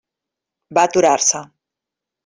[0.79, 1.45] Va aturar-se.